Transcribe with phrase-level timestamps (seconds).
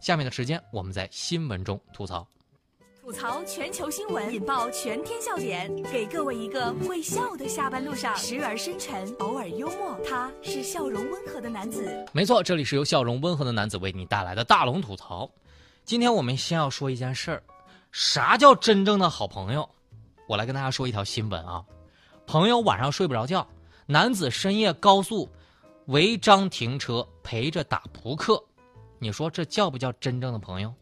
[0.00, 2.26] 下面的时间，我们在新闻中吐槽。
[3.02, 9.98] 吐槽全球新闻，引爆全天笑点，给各位一个会笑的下班路上，时而深沉，偶尔幽默。
[10.08, 12.06] 他是笑容温和的男子。
[12.12, 15.28] 没错，这里是由笑容温和的男子为你带来的大龙吐槽。
[15.84, 17.42] 今天我们先要说一件事儿，
[17.90, 19.68] 啥叫真正的好朋友？
[20.28, 21.62] 我来跟大家说一条新闻啊。
[22.26, 23.46] 朋友晚上睡不着觉，
[23.86, 25.28] 男子深夜高速
[25.86, 28.40] 违章停车陪着打扑克，
[29.02, 30.74] 你说这叫不叫真正的朋友？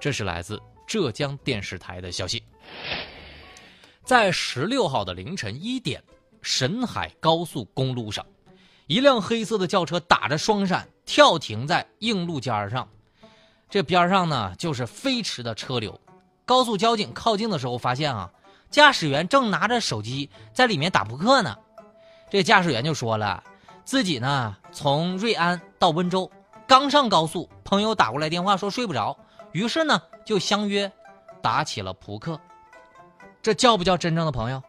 [0.00, 2.42] 这是来自浙江电视台的消息。
[4.02, 6.02] 在十六号的凌晨一点，
[6.42, 8.26] 沈海高速公路上，
[8.88, 12.88] 一辆黑色的轿车打着双闪跳停在硬路尖上，
[13.70, 16.00] 这边上呢就是飞驰的车流。
[16.44, 18.28] 高速交警靠近的时候发现啊。
[18.68, 21.54] 驾驶员正拿着手机在里面打扑克呢，
[22.30, 23.44] 这驾驶员就说了，
[23.84, 26.32] 自己呢从瑞安到温州，
[26.72, 29.14] 刚上高速，朋友打过来电话说睡不着，
[29.52, 30.90] 于是呢就相约
[31.42, 32.40] 打起了扑克，
[33.42, 34.62] 这叫不叫真正的朋友？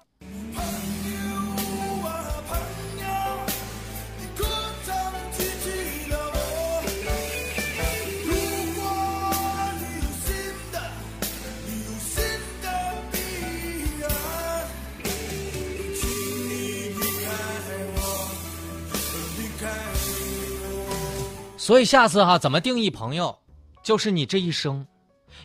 [21.63, 23.39] 所以下次哈，怎么定义朋友？
[23.81, 24.85] 就是你这一生，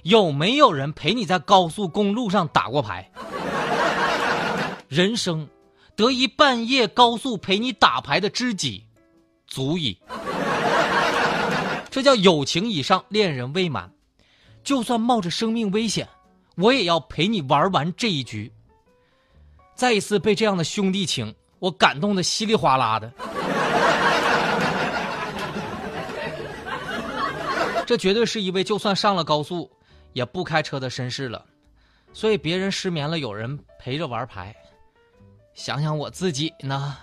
[0.03, 3.09] 有没有人陪你在高速公路上打过牌？
[4.89, 5.49] 人生
[5.95, 8.85] 得一半夜高速陪你打牌的知己，
[9.47, 9.97] 足矣。
[11.89, 13.89] 这叫友情以上，恋人未满。
[14.65, 16.09] 就算冒着生命危险，
[16.57, 18.53] 我也要陪你玩完这一局。
[19.77, 23.13] 再一次被这样的兄弟情，我感动的稀里哗啦的。
[27.89, 29.71] 这绝对是一位就算上了高速，
[30.13, 31.43] 也不开车的绅士了。
[32.13, 34.55] 所以别人失眠了，有人陪着玩牌。
[35.55, 36.99] 想想我自己呢。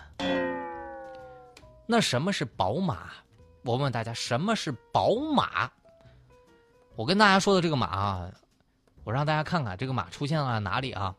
[1.87, 3.13] 那什么是宝马？
[3.63, 5.71] 我问大家，什么是宝马？
[6.95, 8.31] 我跟大家说的这个马啊，
[9.03, 11.15] 我让大家看看这个马出现了哪里啊？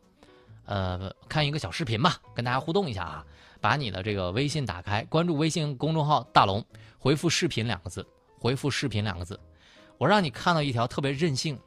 [0.64, 3.26] 呃，看一个小视频吧，跟大家互动一下啊。
[3.60, 6.64] 把你的这个微信打开，关注微信公众号“大龙”，
[7.00, 8.06] 回复“视频”两个字，
[8.38, 9.36] 回复“视频”两个字。
[9.98, 11.58] 我让你看到一条特别任性，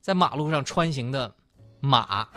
[0.00, 1.34] 在马路上穿行的
[1.80, 2.28] 马，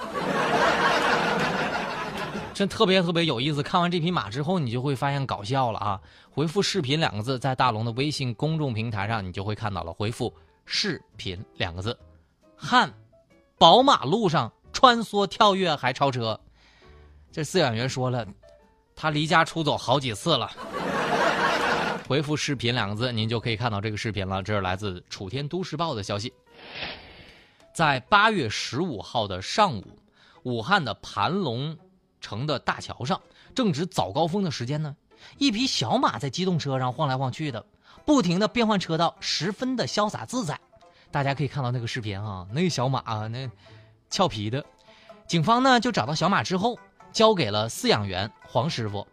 [2.53, 3.61] 真特别特别有意思。
[3.61, 5.99] 看完这匹马之后，你就会发现搞笑了啊！
[6.31, 9.91] 回复“视频”两个字，在大龙的微信公众平台上，你就会看到了。
[9.91, 10.33] 回复
[10.65, 11.97] “视频”两个字，
[12.55, 12.93] 汉，
[13.57, 16.39] 宝马路上穿梭跳跃还超车，
[17.31, 18.25] 这饲养员说了，
[18.95, 20.49] 他离家出走好几次了。
[22.07, 24.43] 回复“视频”两个字，您就可以看到这个视频了。
[24.43, 26.31] 这是来自《楚天都市报》的消息。
[27.73, 29.99] 在八月十五号的上午，
[30.43, 31.77] 武汉的盘龙
[32.21, 33.19] 城的大桥上，
[33.55, 34.95] 正值早高峰的时间呢。
[35.37, 37.65] 一匹小马在机动车上晃来晃去的，
[38.05, 40.59] 不停的变换车道，十分的潇洒自在。
[41.09, 43.49] 大家可以看到那个视频啊，那个小马啊，那
[44.09, 44.63] 俏皮的。
[45.27, 46.77] 警方呢就找到小马之后，
[47.11, 49.07] 交给了饲养员黄师傅。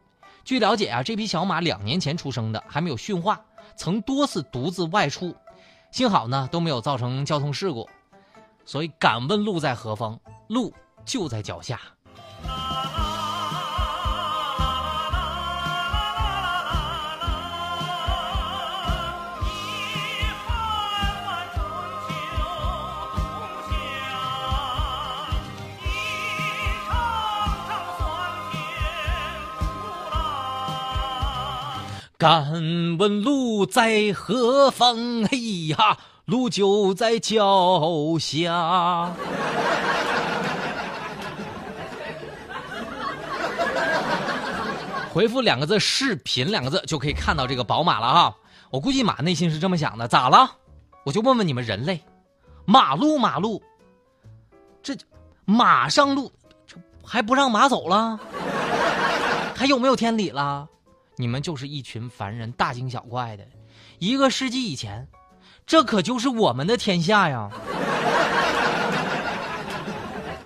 [0.44, 3.40] 据了解啊，这匹小马两年前出生的，还没有驯化，
[3.76, 5.34] 曾多次独自外出，
[5.90, 7.88] 幸好呢都没有造成交通事故。
[8.64, 10.18] 所以敢问路在何方？
[10.48, 10.72] 路
[11.04, 11.80] 就在脚下。
[32.22, 35.26] 敢问路在何方？
[35.26, 39.12] 嘿呀，路就在脚下。
[45.12, 48.32] 回复两个字“视频”两个字就可以看到这个宝马了啊！
[48.70, 50.48] 我估计马内心是这么想的：咋了？
[51.02, 52.00] 我就问问你们人类，
[52.64, 53.60] 马路马路，
[54.80, 54.96] 这
[55.44, 56.30] 马上路，
[57.04, 58.16] 还不让马走了？
[59.56, 60.68] 还有没有天理了？
[61.22, 63.46] 你们就是一群凡人，大惊小怪的。
[64.00, 65.06] 一个世纪以前，
[65.64, 67.48] 这可就是我们的天下呀！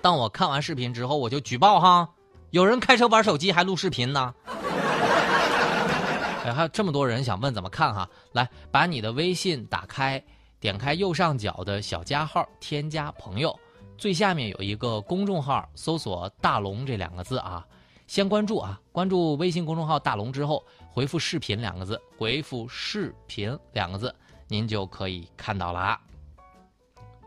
[0.03, 2.07] 当我看完视频之后，我就举报哈，
[2.51, 4.35] 有人开车玩手机还录视频呢。
[6.45, 8.07] 哎，还有这么多人想问怎么看哈？
[8.33, 10.23] 来，把你的微信打开，
[10.59, 13.59] 点开右上角的小加号，添加朋友，
[13.97, 17.65] 最下面有一个公众号，搜索“大龙”这两个字啊。
[18.07, 24.15] 先关注啊，关注微信公众号“大龙”之后，回复“视频”两个字，回复“视频”两个字，
[24.47, 25.99] 您就可以看到了啊。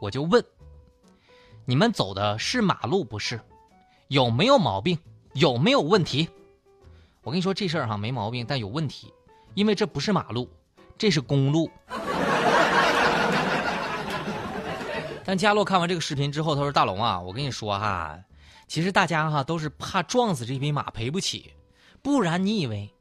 [0.00, 0.42] 我就问，
[1.66, 3.38] 你们走的是马路不是？
[4.08, 4.98] 有没有毛病？
[5.34, 6.30] 有没有问题？
[7.22, 9.12] 我跟你说这事儿哈没毛病，但有问题，
[9.52, 10.48] 因为这不是马路，
[10.96, 11.70] 这是公路。
[15.22, 18.18] 但佳洛看完这个视频之后，他说：“大龙啊，我跟你说哈，
[18.70, 21.52] 其实大家哈都是怕撞死这匹马赔不起，
[22.02, 22.94] 不然你以为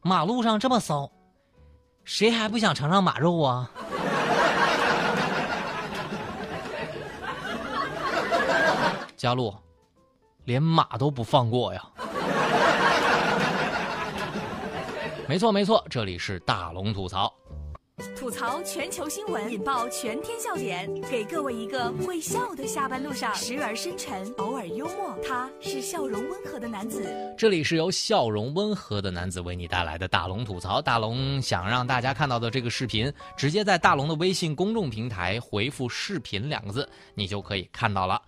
[0.00, 1.10] 马路上这么骚，
[2.04, 3.68] 谁还不想尝尝马肉啊？”
[9.18, 9.60] 佳洛，
[10.44, 11.82] 连马都不放过呀！
[15.26, 17.34] 没错没错，这里是大龙吐槽。
[18.14, 25.16] 吐槽全球新闻，引爆全天笑点，给各位一个会笑的下班路上，时而深沉，偶尔幽默。
[25.26, 27.02] 他是笑容温和的男子。
[27.38, 30.82] 这里是由笑容温和的男子为你带来的大龙吐槽。
[30.82, 38.20] 大龙想让大家看到的这个视频，直接在大龙的微信公众平台回复“视频”两个字，你就可以看到了。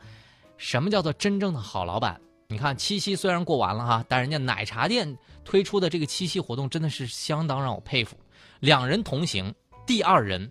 [0.57, 2.19] 什么叫做真正的好老板？
[2.49, 8.17] 你看七夕虽然过完了哈，但人家奶茶店推出的这个七夕活动真的是相当让我佩服。
[8.61, 9.55] 两人同行，
[9.87, 10.51] 第二人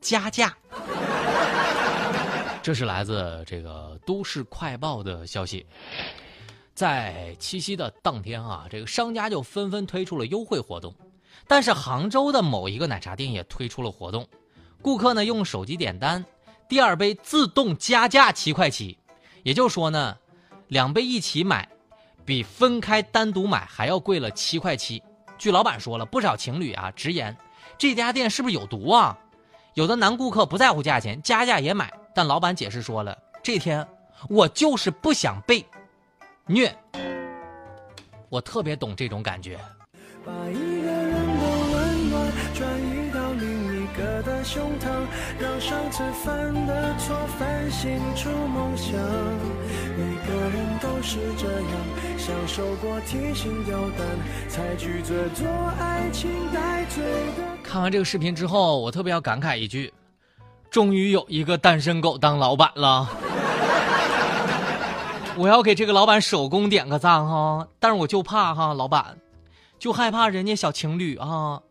[0.00, 0.56] 加价。
[2.62, 5.64] 这是来自这个都市快报的消息。
[6.74, 10.94] 在七夕的当天啊，这个商家就纷纷推出了优惠活动。
[11.46, 14.26] 但是杭州的某一个奶茶店也推出了活动，
[14.82, 16.24] 顾客呢用手机点单，
[16.68, 18.98] 第二杯自动加价七块七。
[19.42, 20.16] 也就是说呢，
[20.68, 21.68] 两杯一起买，
[22.24, 25.02] 比分开单独买还要贵了七块七。
[25.40, 27.34] 据老板说了，不少情侣啊直言，
[27.78, 29.16] 这家店是不是有毒啊？
[29.72, 33.88] 有的男顾客不在乎价钱，加价也买，但老板解释说了，这天
[34.28, 35.64] 我就是不想被
[36.44, 36.70] 虐。
[38.28, 39.58] 我特别懂这种感觉。
[40.26, 41.42] 把一个人的
[41.72, 43.69] 温暖转移到另外
[44.44, 44.88] 胸膛，
[45.38, 48.92] 让上次犯的错反省出梦想。
[49.96, 51.70] 每个人都是这样。
[52.18, 54.06] 享受过提心吊胆，
[54.48, 55.46] 才拒绝做
[55.78, 57.02] 爱情带罪
[57.36, 57.42] 的。
[57.62, 59.92] 看完这个视频之后，我特别要感慨一句：
[60.70, 63.08] 终于有一个单身狗当老板了。
[65.36, 67.66] 我要给这个老板手工点个赞哈！
[67.78, 69.16] 但是我就怕哈，老板，
[69.78, 71.62] 就害怕人家小情侣啊，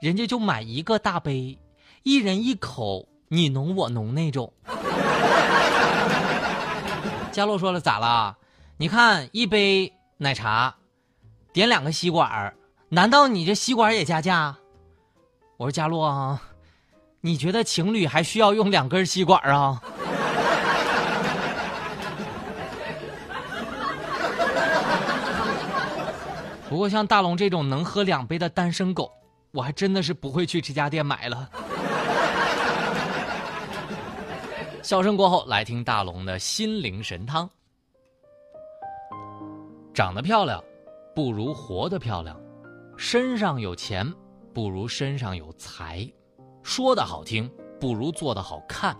[0.00, 1.58] 人家就买一个大杯，
[2.02, 4.52] 一人一口，你侬我侬那种。
[7.32, 8.36] 佳洛说了，咋了？
[8.76, 10.76] 你看一杯奶茶，
[11.52, 12.54] 点两个吸管
[12.90, 14.56] 难道你这吸管也加价？
[15.56, 16.40] 我说佳洛啊，
[17.20, 19.82] 你觉得情侣还需要用两根吸管啊？
[26.68, 29.10] 不过像大龙这种能喝两杯的单身狗，
[29.50, 31.50] 我还真的是不会去这家店买了。
[34.88, 37.46] 笑声过后，来听大龙的心灵神汤。
[39.92, 40.64] 长得漂亮，
[41.14, 42.34] 不如活得漂亮；
[42.96, 44.10] 身上有钱，
[44.54, 46.10] 不如身上有才；
[46.62, 48.96] 说的好听，不如做的好看；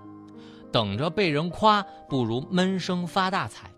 [0.70, 3.70] 等着被人夸，不如闷声发大财；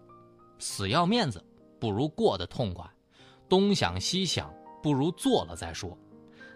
[0.59, 1.41] 死要面子，
[1.79, 2.85] 不如过得痛快；
[3.49, 4.53] 东想西想，
[4.83, 5.97] 不如做了再说；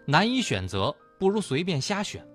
[0.05, 2.27] 难以选择，不如随便瞎选。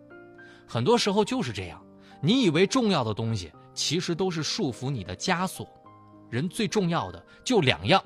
[0.66, 1.84] 很多时候就是这样，
[2.22, 5.68] 你以为重要的东西，其实都是束缚你的枷锁。
[6.30, 8.04] 人最重要的就两样。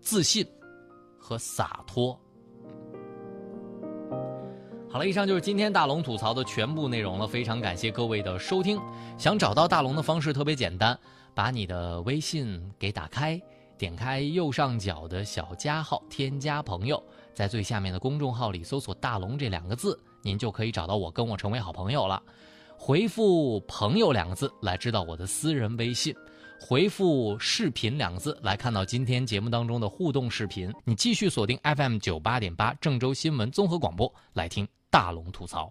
[0.00, 0.46] 自信
[1.18, 2.18] 和洒脱。
[4.90, 7.26] 好了，以上就是今天大龙吐槽的全部内容了。
[7.26, 8.80] 非常感谢各位的收听。
[9.18, 10.98] 想找到大龙的方式特别简单，
[11.34, 13.40] 把你的微信给打开，
[13.76, 17.00] 点开右上角的小加号，添加朋友，
[17.34, 22.20] 在最下面的公众号里搜索“大龙”这两个字，您就可以找到我，跟我成为好朋友了。
[22.82, 26.16] 回复“朋友”两个字来知道我的私人微信。
[26.58, 30.72] 回复“视频”两个字来看到今天节目当中的互动视频。
[30.86, 35.70] 你继续锁定 FM 九八点八郑州新闻综合广播来听大龙吐槽。